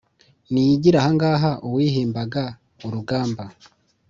niyigire 0.51 0.97
ahangaha 0.99 1.51
uwihimbaga 1.67 2.43
urugamba, 2.85 3.43